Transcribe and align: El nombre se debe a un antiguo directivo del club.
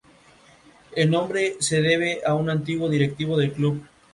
El 0.95 1.11
nombre 1.11 1.57
se 1.59 1.79
debe 1.83 2.21
a 2.25 2.33
un 2.33 2.49
antiguo 2.49 2.89
directivo 2.89 3.37
del 3.37 3.53
club. 3.53 3.83